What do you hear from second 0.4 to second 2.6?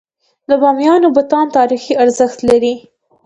د بامیانو بتان تاریخي ارزښت